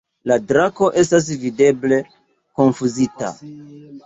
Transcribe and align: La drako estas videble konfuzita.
La 0.29 0.35
drako 0.51 0.87
estas 1.01 1.29
videble 1.43 2.01
konfuzita. 2.63 3.31